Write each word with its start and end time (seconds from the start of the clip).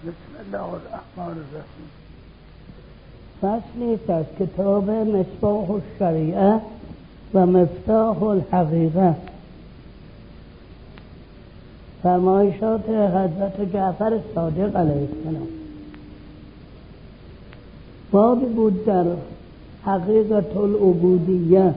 بسم 0.00 0.12
الله 0.46 0.62
الرحمن 0.62 1.38
الرحیم. 1.38 1.90
فصلی 3.40 3.94
است 3.94 4.10
از 4.10 4.24
کتاب 4.40 4.90
مصباح 4.90 5.70
الشریعه 5.70 6.60
و 7.34 7.46
مفتاح 7.46 8.22
الحقیقه. 8.22 9.16
فرمایشات 12.02 12.88
حضرت 12.88 13.72
جعفر 13.72 14.20
صادق 14.34 14.76
علیه 14.76 15.08
السلام. 15.08 15.48
بابی 18.10 18.46
بود 18.46 18.84
در 18.84 19.04
حقیقت 19.84 20.56
العبودیه. 20.56 21.74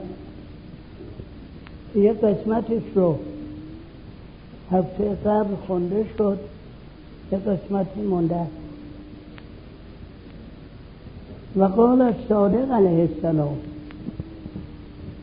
یه 1.94 2.12
قسمتش 2.12 2.82
رو 2.94 3.18
هفته 4.72 5.14
قبل 5.14 5.54
خونده 5.66 6.06
شد. 6.18 6.38
یه 7.32 7.38
قسمتی 7.38 8.00
مونده 8.00 8.46
و 11.56 11.64
قال 11.64 12.00
الصادق 12.02 12.72
علیه 12.72 13.08
السلام 13.16 13.56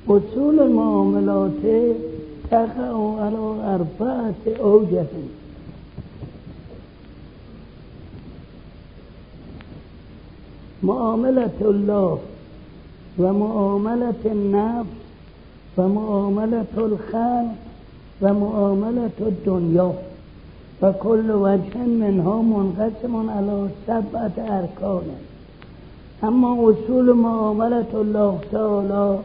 اصول 0.10 0.60
المعاملات 0.60 1.52
تقع 2.52 3.22
على 3.22 3.38
اربعه 3.76 4.60
اوجه. 4.60 5.06
معاملة 10.84 11.60
الله 11.62 12.20
ومعاملة 13.18 14.24
النفس 14.26 15.02
ومعاملة 15.78 16.66
الخلق 16.78 17.56
ومعاملة 18.22 19.12
الدنيا 20.84 20.90
وكل 20.90 21.32
وجه 21.32 21.78
منها 21.78 22.42
منقسم 22.42 23.30
على 23.30 23.70
سبعة 23.88 24.32
أركان 24.38 25.08
أما 26.24 26.54
أصول 26.54 27.14
معاملة 27.14 27.92
الله 27.94 28.40
تعالى 28.52 29.20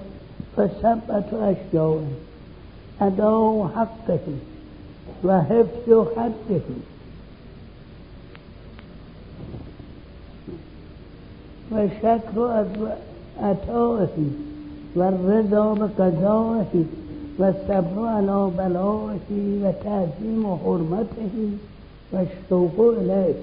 فسبعة 0.57 1.29
أشياء 1.33 2.03
أداء 3.01 3.71
حقه 3.77 4.27
وحفظ 5.25 6.07
حده. 6.17 6.67
وشكر 11.73 12.67
عطائه 13.43 14.17
والرضا 14.97 15.89
بقضائه 17.39 17.57
والصبر 17.69 18.07
على 18.07 18.51
بلائه 18.59 19.29
وتعظيم 19.63 20.57
حرمته 20.65 21.51
والشوق 22.13 22.95
إليه 23.01 23.35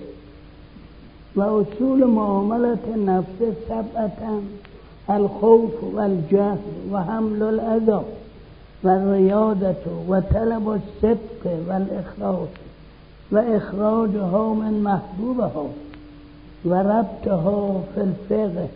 وأصول 1.36 2.08
معاملة 2.08 2.78
النفس 2.96 3.56
سبعة 3.70 4.42
الخوف 5.10 5.72
والجهل 5.94 6.58
وحمل 6.92 7.44
الأذى 7.44 8.02
والرياضة 8.84 9.84
وطلب 10.08 10.70
الصدق 10.70 11.60
والإخلاص 11.68 12.50
وإخراجها 13.32 14.54
من 14.54 14.84
محبوبها 14.84 15.66
وربطها 16.66 17.82
في 17.96 18.02
الفقه. 18.02 18.68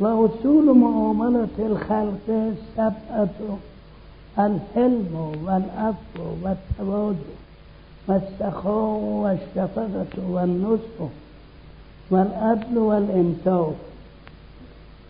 وأصول 0.00 0.78
معاملة 0.78 1.48
الخلق 1.58 2.52
سبعة 2.76 3.28
الحلم 4.38 5.32
والعفو 5.44 6.24
والتواضع 6.42 7.30
والسخاء 8.08 9.00
والشفقة 9.22 10.30
والنصح 10.30 11.10
والعدل 12.10 12.78
والإنصاف 12.78 13.74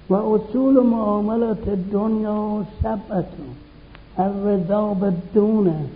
وأصول 0.08 0.86
معاملة 0.86 1.56
الدنيا 1.66 2.64
سبعة 2.82 3.24
الرضا 4.18 4.92
بالدون 4.92 5.88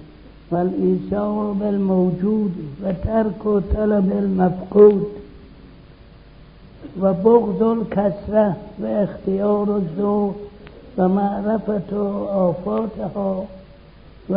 والإيثار 0.50 1.52
بالموجود 1.60 2.52
وترك 2.82 3.42
طلب 3.74 4.12
المفقود. 4.12 5.04
و 7.00 7.12
بغض 7.12 7.62
واختيار 7.62 8.56
و 8.80 8.86
اختیار 8.86 9.70
و 9.70 9.80
زور 9.96 10.34
و 10.98 11.08
معرفت 11.08 11.92
و 11.92 12.24
آفاتها 12.24 13.44
و 14.30 14.34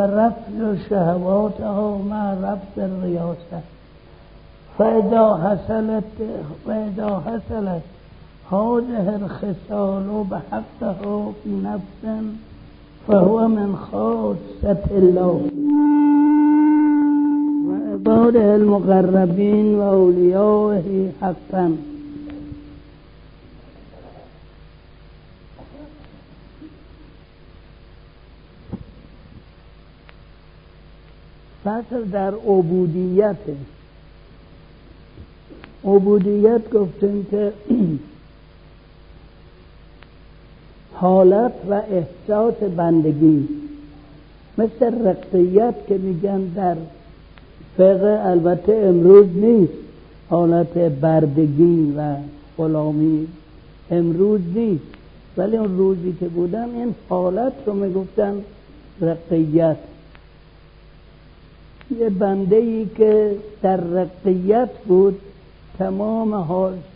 شهواتها 0.90 1.98
مع 1.98 2.34
رفع 2.34 2.88
ریاست. 3.04 3.64
فإذا 4.78 5.36
حصلت 5.36 6.04
فإذا 6.68 7.24
حصلت 7.26 7.82
هذه 8.52 9.16
الخصال 9.16 10.26
بحقه 10.32 11.32
في 11.44 11.50
نفس 11.50 12.24
فهو 13.08 13.48
من 13.48 13.76
خاصة 13.92 14.84
الله. 14.92 15.42
وعباده 17.68 18.56
المقربين 18.56 19.76
وأوليائه 19.76 21.12
حقا. 21.22 21.78
فصل 31.68 32.04
در 32.04 32.34
عبودیت. 32.34 33.36
عبودیت 35.86 36.70
گفتیم 36.70 37.28
که 37.32 37.54
حالت 41.02 41.54
و 41.70 41.74
احساس 41.74 42.54
بندگی. 42.78 43.48
مثل 44.58 45.08
رقیت 45.08 45.76
که 45.88 45.98
میگن 45.98 46.42
در 46.42 46.76
فقه 47.78 48.20
البته 48.24 48.74
امروز 48.74 49.28
نیست. 49.36 49.74
حالت 50.30 50.78
بردگی 50.78 51.94
و 51.98 52.16
غلامی 52.58 53.28
امروز 53.92 54.42
نیست. 54.56 54.84
ولی 55.38 55.58
اون 55.58 55.78
روزی 55.78 56.16
که 56.20 56.28
بودن 56.28 56.70
این 56.76 56.96
حالت 57.10 57.54
رو 57.66 57.74
می‌گفتن 57.74 58.44
رقیت. 59.02 59.78
یه 61.92 62.10
بنده 62.10 62.56
ای 62.56 62.86
که 62.98 63.36
در 63.62 63.78
رقیت 63.78 64.70
بود 64.88 65.22
تمام 65.78 66.34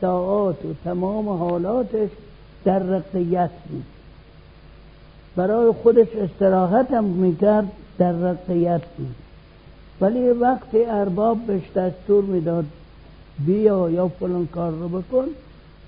ساعات 0.02 0.66
و 0.66 0.74
تمام 0.84 1.30
حالاتش 1.30 2.10
در 2.66 2.80
رقیت 2.80 3.50
بود. 3.70 3.84
برای 5.36 5.72
خودش 5.72 6.08
استراحت 6.16 6.92
هم 6.92 7.04
می‌کرد 7.04 7.72
در 7.98 8.12
رقیت 8.12 8.82
بود. 8.98 9.16
ولی 10.02 10.30
وقتی 10.30 10.86
ارباب 10.86 11.38
بهش 11.48 11.72
دستور 11.76 12.24
می‌داد 12.24 12.66
بیا 13.46 13.90
یا 13.90 14.08
فلان 14.08 14.48
کار 14.48 14.72
رو 14.72 14.90
بکن. 14.90 15.26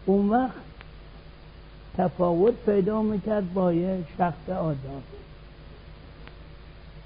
اون 0.06 0.30
وقت 0.30 0.64
تفاوت 1.98 2.54
پیدا 2.66 3.02
می‌کرد 3.02 3.54
با 3.54 3.74
یه 3.74 3.98
شخص 4.18 4.50
آزاد. 4.50 5.04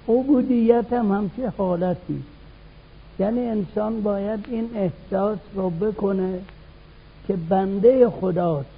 عبودیت 0.08 0.94
هم 0.94 1.12
همچه 1.12 1.54
حالتی؟ 1.58 2.24
یعنی 3.20 3.40
انسان 3.40 4.02
باید 4.02 4.46
این 4.48 4.70
احساس 4.76 5.40
رو 5.56 5.70
بکنه 5.70 6.40
که 7.28 7.34
بنده 7.36 8.10
خداست. 8.10 8.70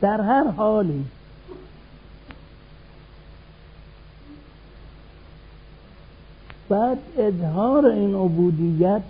در 0.00 0.20
هر 0.20 0.50
حالی. 0.50 1.04
بعد 6.68 6.98
اظهار 7.18 7.86
این 7.86 8.14
عبودیت 8.14 9.02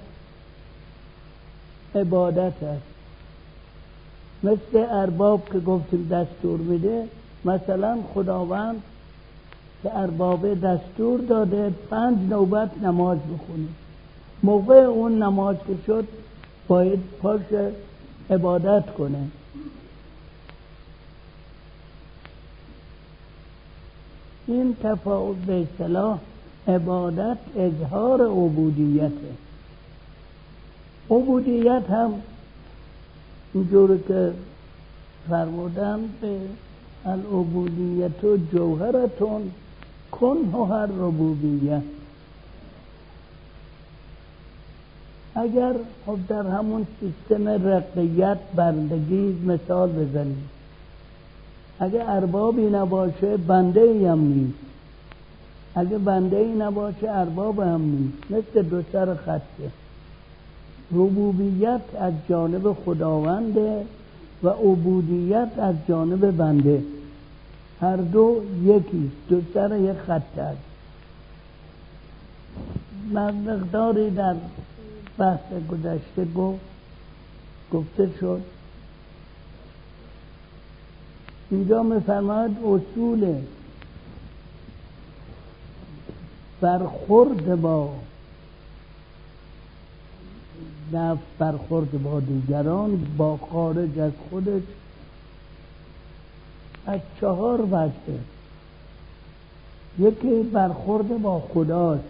عبادت 1.94 2.62
است. 2.62 2.82
مثل 4.42 4.86
ارباب 4.90 5.48
که 5.52 5.58
گفتیم 5.58 6.08
دستور 6.08 6.60
میده 6.60 7.08
مثلا 7.44 7.98
خداوند 8.14 8.82
که 9.84 9.98
ارباب 9.98 10.60
دستور 10.60 11.20
داده 11.20 11.74
پنج 11.90 12.18
نوبت 12.30 12.70
نماز 12.82 13.18
بخونه. 13.18 13.68
موقع 14.42 14.76
اون 14.76 15.22
نماز 15.22 15.56
که 15.66 15.74
شد 15.86 16.08
باید 16.68 17.00
پاش 17.22 17.40
عبادت 18.30 18.94
کنه. 18.98 19.26
این 24.46 24.76
تفاوت 24.82 25.36
به 25.36 25.62
اصطلاح 25.62 26.18
عبادت 26.68 27.38
اظهار 27.56 28.22
عبودیته 28.22 29.10
عبودیت 31.10 31.90
هم 31.90 32.12
اینجور 33.54 33.98
که 34.08 34.32
فرمودن 35.28 36.00
به 36.20 36.38
العبودیت 37.06 38.24
و 38.24 38.36
جوهرتون 38.52 39.50
کن 40.20 40.36
هر 40.64 40.86
ربوبیه 40.86 41.82
اگر 45.34 45.72
خب 46.06 46.18
در 46.28 46.46
همون 46.46 46.86
سیستم 47.00 47.48
رقیت 47.48 48.38
بندگی 48.56 49.36
مثال 49.46 49.92
بزنید 49.92 50.54
اگه 51.80 52.10
اربابی 52.10 52.62
نباشه 52.62 53.36
بنده 53.36 53.80
ای 53.80 54.06
هم 54.06 54.20
نیست. 54.20 54.58
اگه 55.74 55.98
بنده 55.98 56.36
ای 56.36 56.52
نباشه 56.52 57.10
ارباب 57.10 57.60
هم 57.60 57.80
نیست. 57.80 58.30
مثل 58.30 58.62
دو 58.62 58.82
سر 58.92 59.14
خطه 59.14 59.70
ربوبیت 60.92 61.80
از 62.00 62.12
جانب 62.28 62.72
خداونده 62.72 63.84
و 64.42 64.48
عبودیت 64.48 65.48
از 65.58 65.74
بنده 65.88 66.30
بنده. 66.30 66.82
هر 67.84 67.96
دو 67.96 68.42
یکی 68.62 69.10
دو 69.28 69.40
سر 69.54 69.78
یک 69.80 69.96
خط 69.96 70.38
است. 70.38 70.58
مقداری 73.12 74.10
در 74.10 74.34
بحث 75.18 75.40
گذشته 75.70 76.24
گفت 76.36 76.60
گفته 77.72 78.10
شد. 78.20 78.40
اینجا 81.50 81.82
میفرماید 81.82 82.56
اصول 82.64 83.34
برخورد 86.60 87.60
با 87.60 87.90
نفس 90.92 91.20
برخورد 91.38 92.02
با 92.02 92.20
دیگران 92.20 93.06
با 93.16 93.36
خارج 93.36 93.98
از 93.98 94.12
خودش 94.30 94.62
از 96.86 97.00
چهار 97.20 97.62
وجه 97.62 98.18
یکی 99.98 100.42
برخورد 100.42 101.22
با 101.22 101.40
خداست. 101.40 102.04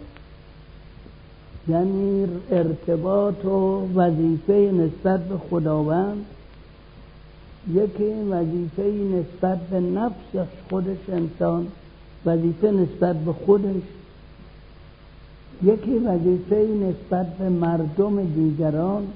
یعنی 1.67 2.27
ارتباط 2.51 3.45
و 3.45 3.87
وظیفه 3.95 4.53
نسبت 4.53 5.23
به 5.27 5.37
خداوند. 5.37 6.25
یکی 7.73 8.13
وظیفه 8.29 8.83
نسبت 8.83 9.59
به 9.59 9.79
نفس 9.79 10.47
خودش 10.69 10.97
انسان 11.09 11.67
وظیفه 12.25 12.71
نسبت 12.71 13.15
به 13.15 13.33
خودش. 13.33 13.81
یکی 15.63 15.97
وظیفه 15.97 16.67
نسبت 16.81 17.37
به 17.37 17.49
مردم 17.49 18.23
دیگران 18.23 19.07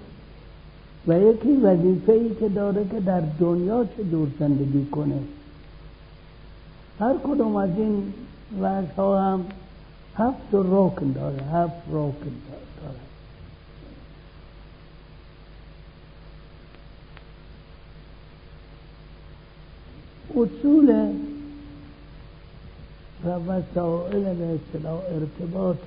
و 1.08 1.20
یکی 1.20 1.56
وظیفه 1.56 2.12
ای 2.12 2.36
که 2.40 2.50
داره 2.50 2.86
که 2.92 3.00
در 3.00 3.22
دنیا 3.40 3.86
چه 3.98 4.04
دور 4.04 4.28
زندگی 4.40 4.86
کنه. 4.86 5.20
هر 7.00 7.16
کدوم 7.24 7.56
از 7.56 7.70
این 7.78 8.14
وجه 8.62 9.20
هم 9.20 9.46
هفت 10.16 10.48
رکن 10.54 11.12
داره 11.12 11.44
هفت 11.44 11.82
رکن 11.92 12.32
داره. 12.76 13.00
اصول 20.36 21.14
و 23.26 23.30
وسائل 23.30 24.34
به 24.34 24.60
اصطلاح 24.60 25.02
ارتباط 25.10 25.78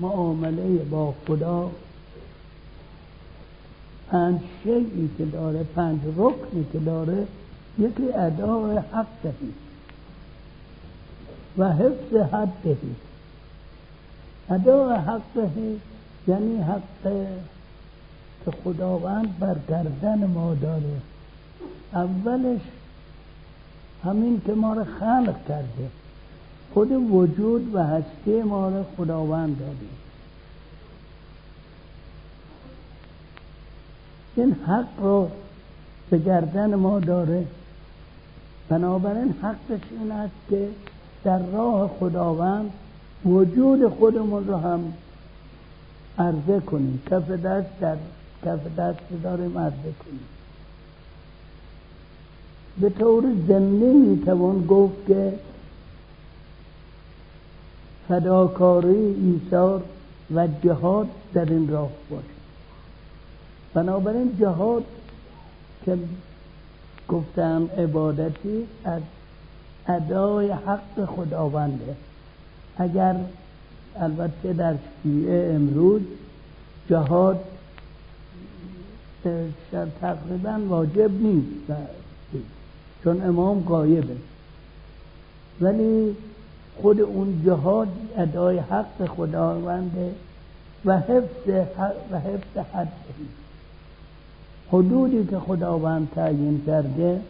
معامله 0.00 0.76
با 0.78 1.14
خدا 1.26 1.70
پنج 4.10 4.40
شیعی 4.62 5.10
که 5.18 5.24
داره 5.24 5.62
پنج 5.62 6.00
رکنی 6.16 6.66
که 6.72 6.78
داره 6.78 7.26
یکی 7.78 8.12
ادای 8.12 8.76
حق 8.76 9.06
دهید 9.22 9.63
و 11.58 11.72
حفظ 11.72 12.14
حد 12.32 12.48
دهید 12.64 12.96
ادای 14.50 14.96
حق 14.96 15.20
دهید 15.34 15.80
یعنی 16.28 16.56
حق 16.56 16.82
که 18.44 18.50
خداوند 18.64 19.38
بر 19.38 19.56
گردن 19.68 20.26
ما 20.26 20.54
داره. 20.54 21.00
اولش 21.92 22.60
همین 24.04 24.42
که 24.46 24.52
ما 24.52 24.74
رو 24.74 24.84
خلق 24.84 25.46
کرده. 25.48 25.90
خود 26.74 26.92
وجود 26.92 27.74
و 27.74 27.78
هستی 27.78 28.42
ما 28.42 28.68
رو 28.68 28.84
خداوند 28.96 29.58
داده. 29.58 29.86
این 34.36 34.52
حق 34.52 35.00
رو 35.00 35.30
به 36.10 36.18
گردن 36.18 36.74
ما 36.74 37.00
داره. 37.00 37.46
بنابراین 38.68 39.34
حقش 39.42 39.80
این 40.00 40.12
است 40.12 40.34
که 40.50 40.68
در 41.24 41.38
راه 41.38 41.90
خداوند 42.00 42.70
وجود 43.24 43.88
خودمون 43.88 44.46
رو 44.46 44.56
هم 44.56 44.92
عرضه 46.18 46.60
کنیم. 46.60 47.02
کف 47.10 47.30
دست 47.30 47.80
در 47.80 47.96
کف 48.44 48.78
دست 48.78 48.98
داریم 49.22 49.58
عرضه 49.58 49.92
کنیم. 50.04 50.24
به 52.80 52.90
طور 52.90 53.24
زمینی 53.48 54.08
می‌توان 54.08 54.66
گفت 54.66 55.06
که 55.06 55.32
فداکاری 58.08 59.14
ایثار 59.14 59.82
و 60.34 60.48
جهاد 60.62 61.08
در 61.34 61.44
این 61.44 61.68
راه 61.68 61.90
باشه. 62.10 62.24
بنابراین 63.74 64.36
جهاد 64.40 64.84
که 65.84 65.98
گفتم 67.08 67.68
عبادتی 67.78 68.66
از 68.84 69.02
ادای 69.88 70.50
حق 70.50 71.04
خداونده. 71.04 71.96
اگر 72.78 73.16
البته 73.96 74.52
در 74.52 74.74
شیعه 75.02 75.54
امروز 75.54 76.02
جهاد 76.90 77.44
تقریبا 80.00 80.60
واجب 80.68 81.10
نیست 81.22 81.72
چون 83.04 83.22
امام 83.22 83.60
قایبه 83.60 84.16
ولی 85.60 86.16
خود 86.82 87.00
اون 87.00 87.42
جهاد 87.46 87.88
ادای 88.16 88.58
حق 88.58 89.06
خداونده 89.06 90.14
و 90.84 90.98
حفظ 90.98 91.48
و 92.12 92.18
حفظ 92.18 92.66
حد 92.74 92.92
حدودی 94.72 95.26
که 95.26 95.38
خداوند 95.38 96.08
تعیین 96.14 96.62
کرده 96.66 97.20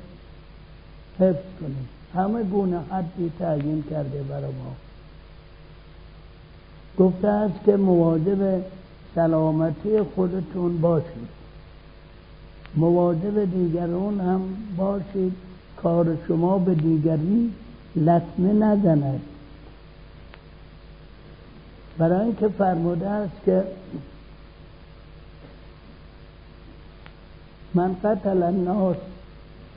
حفظ 1.18 1.44
کنید 1.60 2.03
همه 2.14 2.43
گونه 2.43 2.80
حدی 2.90 3.33
تعیین 3.38 3.85
کرده 3.90 4.23
برای 4.23 4.42
ما. 4.44 4.75
گفته 6.99 7.28
است 7.28 7.64
که 7.64 7.76
مواظب 7.76 8.62
سلامتی 9.14 10.02
خودتون 10.02 10.80
باشید. 10.80 11.28
مواظب 12.76 13.44
دیگران 13.44 14.21
هم 14.21 14.42
باشید. 14.76 15.33
کار 15.76 16.16
شما 16.28 16.59
به 16.59 16.75
دیگری 16.75 17.52
لطمه 17.97 18.52
نزند. 18.52 19.21
برای 21.99 22.21
اینکه 22.21 22.49
فرموده 22.49 23.09
است 23.09 23.44
که 23.44 23.64
من 27.75 27.97
قتل 28.04 28.42
الناس 28.42 28.97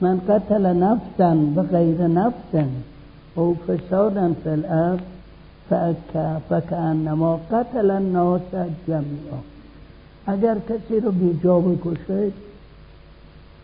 من 0.00 0.20
قتل 0.28 0.66
نفسا 0.66 1.62
غیر 1.70 2.06
نفس 2.06 2.66
او 3.34 3.56
فسادا 3.66 4.32
فی 4.44 4.48
الارض 4.48 5.00
فکانما 6.48 7.40
قتل 7.50 7.90
الناس 7.90 8.50
جمعا 8.86 9.40
اگر 10.26 10.56
کسی 10.68 11.00
رو 11.00 11.10
بیجا 11.10 11.60
بکشه 11.60 12.32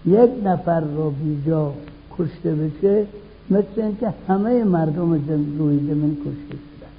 یک 0.07 0.31
نفر 0.45 0.81
رو 0.81 1.11
بیجا 1.11 1.73
کشته 2.19 2.55
بشه 2.55 3.07
مثل 3.51 3.65
اینکه 3.77 4.13
همه 4.29 4.65
مردم 4.65 5.13
روی 5.59 5.79
زمین 5.79 6.17
کشته 6.17 6.57
شدن. 6.57 6.95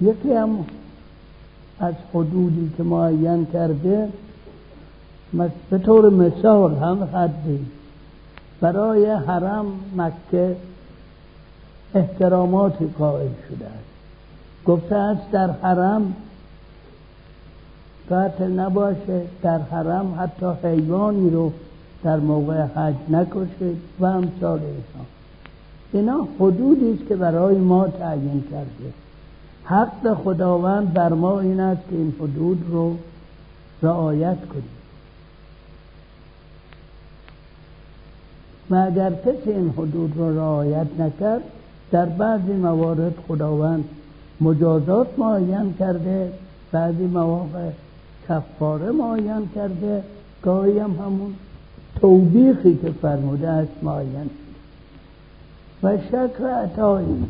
یکی 0.00 0.32
هم 0.32 0.64
از 1.80 1.94
حدودی 2.14 2.72
که 2.76 2.82
معین 2.82 3.46
کرده 3.52 4.08
به 5.70 5.78
طور 5.78 6.10
مثال 6.10 6.74
هم 6.74 7.08
حدی. 7.14 7.66
برای 8.60 9.06
حرم 9.06 9.66
مکه 9.96 10.56
احتراماتی 11.94 12.90
قائل 12.98 13.28
شده 13.48 13.66
است. 13.66 13.88
گفته 14.66 14.96
است 14.96 15.30
در 15.30 15.50
حرم 15.50 16.14
قتل 18.10 18.50
نباشه 18.50 19.22
در 19.42 19.58
حرم 19.58 20.18
حتی 20.20 20.46
حیوانی 20.68 21.30
رو 21.30 21.52
در 22.04 22.16
موقع 22.16 22.62
حج 22.62 22.94
نکشید 23.08 23.76
و 24.00 24.04
امثال 24.06 24.60
اینا. 24.60 25.04
اینا 25.92 26.28
حدودی 26.40 26.92
است 26.92 27.08
که 27.08 27.16
برای 27.16 27.56
ما 27.56 27.88
تعیین 27.88 28.44
کرده. 28.50 28.92
حق 29.64 30.14
خداوند 30.14 30.92
بر 30.92 31.12
ما 31.12 31.40
این 31.40 31.60
است 31.60 31.80
که 31.90 31.96
این 31.96 32.14
حدود 32.20 32.64
رو 32.70 32.96
رعایت 33.82 34.46
کنیم. 34.48 34.77
و 38.70 38.74
اگر 38.74 39.10
کسی 39.10 39.50
این 39.50 39.70
حدود 39.70 40.16
را 40.16 40.30
رعایت 40.30 40.86
نکرد 40.98 41.42
در 41.90 42.06
بعضی 42.06 42.52
موارد 42.52 43.14
خداوند 43.28 43.84
مجازات 44.40 45.18
معین 45.18 45.74
کرده 45.78 46.32
بعضی 46.72 47.06
مواقع 47.06 47.70
کفاره 48.28 48.90
معین 48.90 49.48
کرده 49.54 50.02
گاهی 50.42 50.78
هم 50.78 50.90
همون 50.90 51.34
توبیخی 52.00 52.76
که 52.76 52.90
فرموده 52.90 53.48
است 53.48 53.72
معین. 53.82 54.30
و 55.82 55.98
شکر 55.98 56.46
عطایی. 56.46 57.24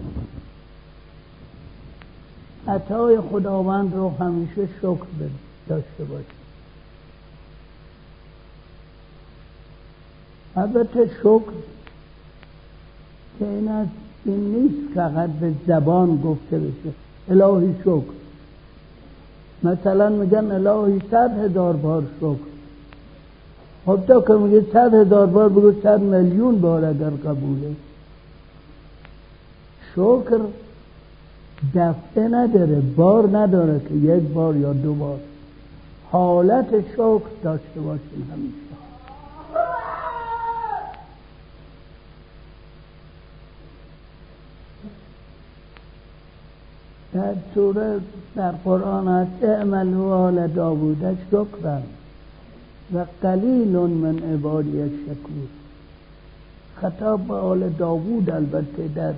عطای 2.68 3.20
خداوند 3.20 3.94
رو 3.94 4.08
همیشه 4.20 4.66
شکر 4.80 5.06
داشته 5.68 6.04
باشید 6.04 6.37
البته 10.58 11.10
شکر 11.20 11.52
که 13.38 13.48
این 13.48 13.68
از 13.68 13.86
این 14.24 14.40
نیست 14.40 14.94
فقط 14.94 15.30
به 15.30 15.52
زبان 15.66 16.16
گفته 16.16 16.58
بشه. 16.58 16.94
الهی 17.30 17.74
شکر. 17.80 18.18
مثلا 19.62 20.08
میگن 20.08 20.50
الهی 20.50 21.00
صد 21.10 21.38
هزار 21.44 21.76
بار 21.76 22.02
شکر. 22.16 22.48
خب 23.86 24.00
تا 24.06 24.20
که 24.20 24.32
میگه 24.32 24.64
صد 24.72 24.94
هزار 24.94 25.26
بار 25.26 25.48
بگو 25.48 25.72
صد 25.82 26.00
میلیون 26.00 26.60
بار 26.60 26.84
اگر 26.84 27.10
قبوله. 27.10 27.74
شکر 29.92 30.40
دفعه 31.74 32.28
نداره 32.28 32.82
بار 32.96 33.36
نداره 33.38 33.80
که 33.88 33.94
یک 33.94 34.22
بار 34.22 34.56
یا 34.56 34.72
دو 34.72 34.94
بار. 34.94 35.18
حالت 36.10 36.80
شکر 36.92 37.22
داشته 37.42 37.80
باشیم 37.80 38.30
همیشه. 38.32 38.67
در 47.18 47.34
سوره 47.54 48.00
در 48.36 48.50
قرآن 48.52 49.08
هست 49.08 49.44
اعملوا 49.44 50.26
آل 50.26 50.46
داوود 50.46 51.18
شکرا 51.28 51.78
و 52.94 53.04
قلیل 53.22 53.76
من 53.76 54.18
عبادی 54.18 54.88
شکور 54.88 55.48
خطاب 56.80 57.26
به 57.26 57.34
آل 57.34 57.68
داوود 57.68 58.30
البته 58.30 58.88
در 58.94 59.12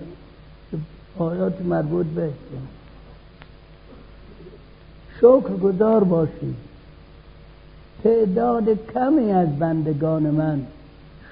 آیات 1.18 1.60
مربوط 1.62 2.06
به 2.06 2.30
شکر 5.18 5.56
گذار 5.62 6.04
باشید. 6.04 6.56
تعداد 8.02 8.92
کمی 8.94 9.30
از 9.30 9.58
بندگان 9.58 10.22
من 10.22 10.62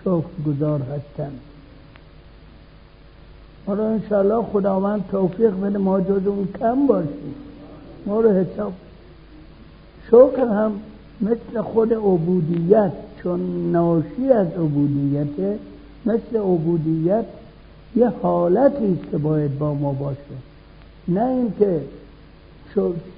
شکر 0.01 0.43
گذار 0.47 0.81
هستند. 0.81 1.41
حالا 3.69 3.89
انشاءالله 3.89 4.45
خداوند 4.53 5.05
توفیق 5.11 5.61
بده 5.61 5.79
ما 5.79 6.01
جز 6.01 6.27
اون 6.27 6.49
کم 6.61 6.87
باشیم. 6.87 7.35
ما 8.07 8.21
رو 8.21 8.31
حساب 8.31 8.73
شکر 10.07 10.47
هم 10.47 10.73
مثل 11.21 11.61
خود 11.63 11.95
عبودیت 11.95 12.93
چون 13.23 13.73
ناشی 13.73 14.33
از 14.33 14.47
عبودیت 14.47 15.59
مثل 16.07 16.37
عبودیت 16.37 17.25
یه 17.97 18.13
حالتی 18.23 18.99
است 19.01 19.11
که 19.11 19.19
باید 19.19 19.59
با 19.59 19.75
ما 19.75 19.93
باشه. 19.93 20.19
نه 21.09 21.25
اینکه 21.25 21.81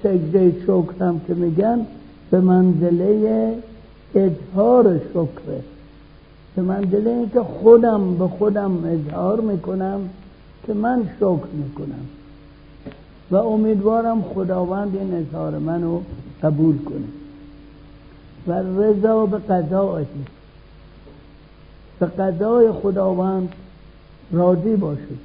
سجده 0.03 0.55
شکر 0.63 1.03
هم 1.03 1.21
که 1.27 1.33
میگن 1.33 1.85
به 2.31 2.39
منزله 2.39 3.55
اظهار 4.15 4.99
شکره. 5.09 5.61
به 6.55 6.61
منزله 6.61 7.09
اینکه 7.09 7.39
خودم 7.39 8.15
به 8.15 8.27
خودم 8.27 8.71
اظهار 8.85 9.41
می‌کنم. 9.41 10.09
که 10.67 10.73
من 10.73 11.09
شکر 11.17 11.47
می‌کنم. 11.53 12.05
و 13.31 13.35
امیدوارم 13.35 14.21
خداوند 14.21 14.95
این 14.95 15.13
اظهار 15.13 15.59
منو 15.59 16.01
قبول 16.43 16.77
کنه. 16.77 17.07
و 18.47 18.51
رضا 18.81 19.25
به 19.25 19.37
قضایه 19.37 20.07
به 21.99 22.05
قضای 22.05 22.71
خداوند 22.71 23.53
راضی 24.31 24.75
باشید 24.75 25.19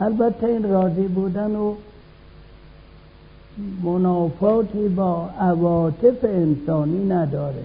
البته 0.00 0.46
این 0.46 0.70
راضی 0.70 1.08
بودن 1.08 1.56
و 1.56 1.74
منافاتی 3.82 4.88
با 4.88 5.30
عواطف 5.40 6.24
انسانی 6.24 7.08
نداره. 7.08 7.64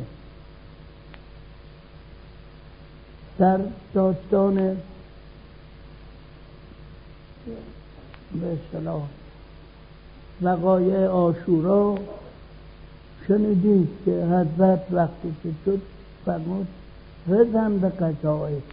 در 3.39 3.59
داستان 3.93 4.77
به 8.41 8.47
اصطلاح. 8.47 9.01
وقایع 10.41 11.07
آشورا 11.07 11.95
شنیدید 13.27 13.89
که 14.05 14.11
حضرت 14.11 14.81
وقتی 14.91 15.35
که 15.43 15.49
شد 15.65 15.81
فرمود 16.25 16.67
رزن 17.27 17.77
به 17.77 17.89
قضایت 17.89 18.63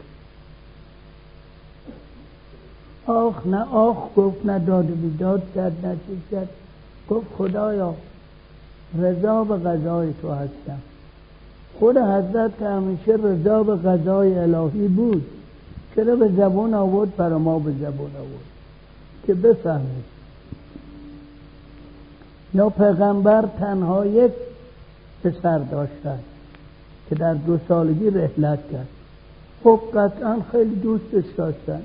آخ 3.07 3.47
نه 3.47 3.65
آخ 3.73 3.97
گفت 4.17 4.47
نه 4.47 4.59
داد 4.59 4.87
بیداد 4.87 5.43
کرد 5.55 5.87
نه 5.87 5.97
چیز 6.07 6.19
کرد. 6.31 6.49
گفت 7.11 7.27
خدایا 7.39 7.95
رضا 8.99 9.45
به 9.45 9.57
قضای 9.57 10.13
تو 10.23 10.31
هستم. 10.31 10.79
خود 11.79 11.97
حضرت 11.97 12.59
که 12.59 12.65
همیشه 12.65 13.13
رضا 13.13 13.63
به 13.63 13.77
قضای 13.77 14.39
الهی 14.39 14.89
بود 14.89 15.27
چرا 15.97 16.17
به 16.17 16.29
زبون 16.29 16.75
آورد؟ 16.75 17.17
برای 17.17 17.39
ما 17.39 17.59
به 17.59 17.73
زبون 17.73 18.11
آورد. 18.17 18.54
که 19.27 19.35
بفهمید. 19.35 20.05
یا 22.55 22.71
پیغمبر 22.71 23.49
تنها 23.59 24.07
یک 24.07 24.33
پسر 25.25 25.59
داشتن 25.59 26.19
که 27.09 27.15
در 27.15 27.35
دو 27.35 27.59
سالگی 27.69 28.11
رحلت 28.11 28.59
کرد. 28.73 28.89
خب 29.65 29.81
قطعا 29.95 30.37
خیلی 30.53 30.75
دوستش 30.75 31.25
داشتن. 31.37 31.83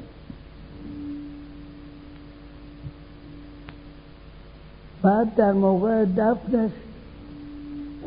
بعد 5.02 5.36
در 5.36 5.52
موقع 5.52 6.06
دفنش 6.06 6.72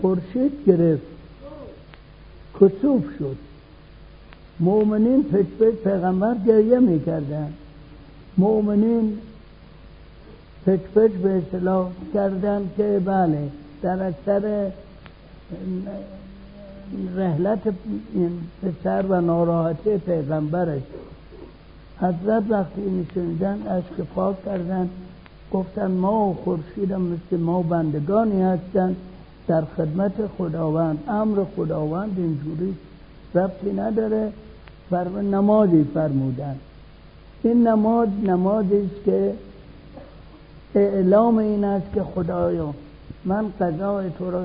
خورشید 0.01 0.53
گرفت. 0.67 1.03
کسوف 2.61 3.05
شد. 3.19 3.37
مؤمنین 4.61 5.23
پچ 5.23 5.47
پیغمبر 5.85 6.35
گریه 6.47 6.79
می‌کردن. 6.79 7.53
مؤمنین 8.39 9.19
پچ 10.67 11.11
به 11.23 11.43
اصلاح 11.43 11.91
کردن 12.15 12.71
که 12.77 13.01
بله 13.05 13.49
در 13.83 14.07
اکثر 14.07 14.71
رحلت 17.17 17.59
پسر 18.63 19.07
و 19.09 19.21
ناراحتی 19.21 19.99
پیغمبرش. 19.99 20.83
حضرت 22.01 22.43
وقتی 22.49 22.81
این 22.81 23.07
شنیدن 23.15 23.67
اشک 23.69 24.07
پاک 24.15 24.45
کردن 24.45 24.89
گفتن 25.53 25.91
ما 25.91 26.29
و 26.29 26.35
خورشیدم 26.35 27.01
مثل 27.01 27.43
ما 27.43 27.63
بندگانی 27.63 28.43
هستند. 28.43 28.97
در 29.47 29.63
خدمت 29.77 30.13
خداوند 30.39 30.99
امر 31.09 31.45
خداوند 31.57 32.15
اینجوری 32.17 32.75
ربطی 33.35 33.73
نداره. 33.73 34.33
بر 34.91 35.09
نمازی 35.09 35.85
فرمودن. 35.95 36.57
این 37.43 37.69
نماز 37.69 38.09
نمازی 38.25 38.77
است 38.77 39.05
که 39.05 39.35
اعلام 40.75 41.39
این 41.39 41.65
است 41.65 41.87
که 41.95 42.03
خدایا 42.03 42.75
من 43.25 43.45
قضای 43.61 44.11
تو 44.19 44.31
را 44.31 44.45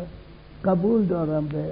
قبول 0.66 1.06
دارم 1.06 1.48
به 1.48 1.66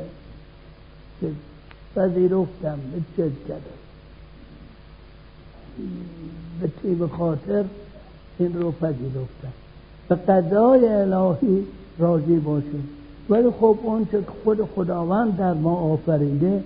پذیرفتم 1.95 2.79
چیز 3.15 3.31
کردم. 3.47 3.61
به 6.61 6.71
طیب 6.81 7.07
خاطر 7.07 7.65
این 8.39 8.61
رو 8.61 8.71
پذیرفتم. 8.71 9.53
به 10.09 10.15
قضای 10.15 10.87
الهی 10.87 11.65
راضی 11.99 12.35
باشیم. 12.35 12.89
ولی 13.29 13.49
خب 13.49 13.79
اون 13.83 14.05
که 14.11 14.19
خود 14.43 14.69
خداوند 14.75 15.37
در 15.37 15.53
ما 15.53 15.75
آفریده 15.75 16.63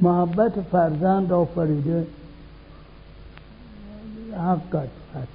محبت 0.00 0.52
فرزند 0.72 1.32
آفریده 1.32 2.06
حقت 4.38 4.88
هست 5.14 5.28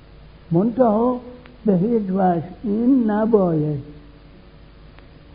منتها 0.52 1.20
به 1.66 1.78
هیچ 1.78 2.04
وجه 2.10 2.44
این 2.64 3.12
نباید 3.12 3.84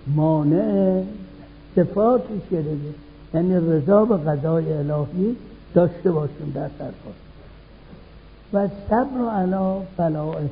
مانع 0.06 1.02
صفاتی 1.76 2.40
شده 2.50 2.76
یعنی 3.34 3.54
رضا 3.54 4.04
به 4.04 4.16
قضای 4.16 4.72
الهی 4.72 5.37
داشته 5.75 6.10
باشیم 6.10 6.52
در 6.54 6.68
سرکار. 6.78 7.14
و 8.52 8.68
صبر 8.90 9.30
علا 9.30 9.80
بلای 9.96 10.48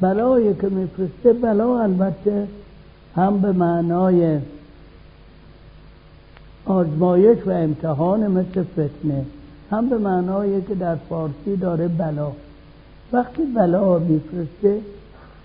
بلایی 0.00 0.54
که 0.54 0.68
میفرسته 0.68 1.32
بلا 1.32 1.82
البته 1.82 2.48
هم 3.16 3.40
به 3.40 3.52
معنای 3.52 4.38
آزمایش 6.66 7.38
و 7.46 7.50
امتحان 7.50 8.26
مثل 8.26 8.62
فتنه. 8.62 9.24
هم 9.70 9.88
به 9.88 9.98
معنایی 9.98 10.62
که 10.62 10.74
در 10.74 10.96
فارسی 10.96 11.56
داره 11.56 11.88
بلا. 11.88 12.32
وقتی 13.12 13.44
بلا 13.44 13.98
میفرسته 13.98 14.80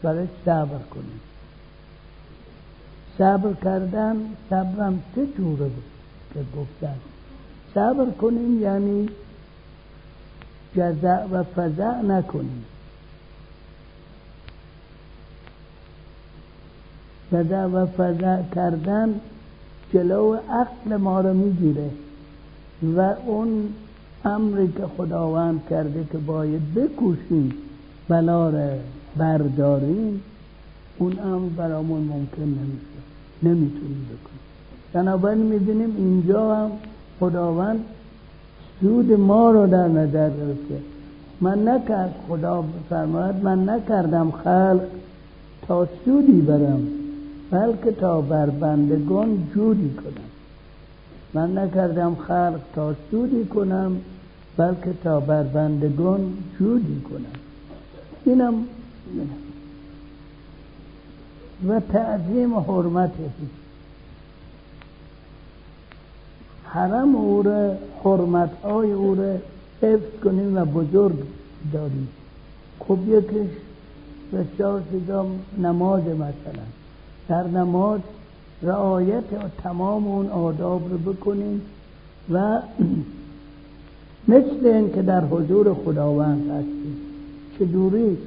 برای 0.04 0.28
صبر 0.46 0.80
کنیم. 0.92 1.22
صبر 3.18 3.54
کردن 3.64 4.16
صبرم 4.50 5.04
سه 5.16 5.28
جوره 5.38 5.66
بود 5.66 5.84
که 6.34 6.40
گفتن؟ 6.58 6.96
صبر 7.74 8.12
کنیم 8.12 8.62
یعنی 8.62 9.10
جزع 10.76 11.26
و 11.26 11.44
فضع 11.44 12.02
نکنیم. 12.02 12.66
جزع 17.32 17.66
و 17.66 17.86
فضع 17.86 18.42
کردن 18.56 19.20
جلو 19.94 20.34
عقل 20.34 20.98
ما 20.98 21.22
رو 21.22 21.34
می‌گیره 21.34 21.90
و 22.84 23.00
اون 23.26 23.74
امری 24.26 24.68
که 24.68 24.84
خداوند 24.98 25.62
کرده 25.70 26.06
که 26.12 26.18
باید 26.18 26.74
بکوشیم 26.74 27.54
بلا 28.10 28.50
رو 28.50 28.70
برداریم 29.18 30.22
اون 30.98 31.20
امر 31.20 31.50
برامون 31.58 32.02
ممکن 32.02 32.42
نمیشه. 32.42 33.00
نمی‌تونیم 33.44 34.06
بکنیم. 34.06 34.40
بنابراین 34.94 35.38
می‌بینیم 35.38 35.96
اینجا 35.98 36.56
هم 36.56 36.72
خداوند 37.20 37.80
سود 38.82 39.12
ما 39.12 39.52
رو 39.52 39.68
در 39.68 39.88
نظر 39.88 40.30
گرفته. 40.30 40.80
من 41.42 41.68
نکرد 41.68 42.16
خدا 42.28 42.64
فرماید 42.90 43.36
من 43.44 43.70
نکردم 43.70 44.32
خلق 44.32 44.82
تا 45.68 45.88
سودی 46.06 46.42
برم 46.42 46.88
بلکه 47.52 47.92
تا 47.92 48.22
بر 48.22 48.50
بندگان 48.50 49.48
جودی 49.56 49.90
کنم. 49.90 50.30
من 51.34 51.58
نکردم 51.58 52.16
خلق 52.16 52.60
تا 52.76 52.96
سودی 53.12 53.46
کنم 53.46 53.98
بلکه 54.58 54.94
تا 55.04 55.20
بر 55.20 55.44
بندگان 55.44 56.38
جودی 56.60 57.02
کنم 57.02 57.40
اینم. 58.26 58.54
و 61.68 61.80
تعظیم 61.80 62.54
حرمته 62.60 63.30
حرم 66.64 67.16
او 67.16 67.42
را 67.42 67.76
حرمت 68.04 68.50
های 68.64 68.92
او 68.92 69.16
را 69.16 69.36
حفظ 69.82 70.20
کنیم 70.24 70.58
و 70.58 70.66
بزرگ 70.66 71.18
داریم. 71.74 72.08
خب 72.80 72.98
یکش 73.08 73.50
بسیار 74.34 74.84
چیزا 74.92 75.26
نماز 75.58 76.04
مثلا. 76.04 76.64
در 77.28 77.44
نماز 77.44 78.00
رعایت 78.62 79.24
تمام 79.64 80.08
اون 80.08 80.30
آداب 80.30 80.92
رو 80.92 81.14
بکنیم 81.14 81.62
و 82.32 82.60
مثل 84.28 84.66
این 84.66 84.94
که 84.94 85.02
در 85.02 85.22
حضور 85.22 85.74
خداوند 85.74 86.50
هستیم. 86.50 86.98
چجوری 87.60 88.18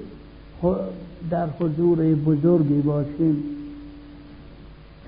در 1.30 1.46
حضور 1.60 2.14
بزرگی 2.14 2.80
باشیم. 2.80 3.42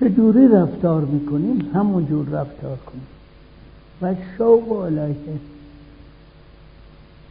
چجوری 0.00 0.48
رفتار 0.48 1.04
می‌کنیم 1.04 1.70
همون 1.74 2.06
جور 2.06 2.26
رفتار 2.26 2.76
کنیم. 2.76 3.06
و 4.02 4.14
شوق 4.38 4.86
علیه. 4.86 5.16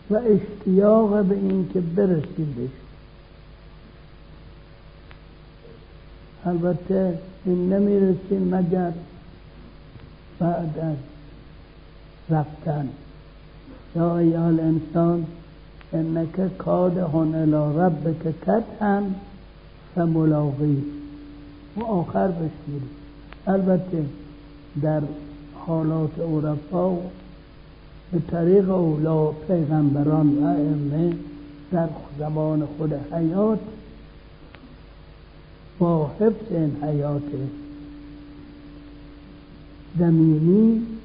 و 0.10 0.16
اشتیاق 0.16 1.26
به 1.26 1.36
این 1.36 1.70
که 1.74 1.80
برسیم 1.80 2.56
بهش. 2.58 2.70
البته 6.46 7.20
این 7.46 7.74
نمی‌رسیم 7.74 8.56
مگر 8.56 8.92
بعد 10.40 10.80
از 10.80 10.96
رفتن. 12.30 12.90
یا 13.98 14.18
ایال 14.18 14.60
انسان 14.60 15.26
انک 15.94 16.58
کادهن 16.58 17.36
الى 17.36 17.62
ربک 17.80 18.26
کتن 18.42 19.16
فملاقی. 19.96 20.84
و 21.78 21.84
آخر 21.84 22.28
بشمیری 22.28 22.90
البته 23.48 24.06
در 24.82 25.02
حالات 25.56 26.20
و 26.20 27.00
به 28.12 28.20
طریق 28.32 28.70
اولا 28.70 29.26
پیغمبران 29.32 30.38
و 30.38 30.46
ائمه 30.46 31.14
در 31.72 31.90
زمان 32.20 32.68
خود 32.78 32.94
حیات 32.94 33.60
با 35.80 36.12
حفظ 36.20 36.52
این 36.52 36.72
حیات 36.84 37.24
زمینی 40.00 40.97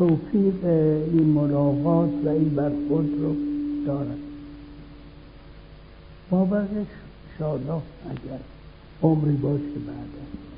توفیق 0.00 0.64
این 0.64 1.26
ملاقات 1.26 2.10
و 2.24 2.28
این 2.28 2.48
برخورد 2.48 3.08
رو 3.20 3.36
دارد. 3.86 4.18
با 6.30 6.44
بقیش 6.44 6.88
شادا 7.38 7.82
اگر 8.10 8.40
عمری 9.02 9.36
باشه 9.36 9.78
بعد 9.86 10.49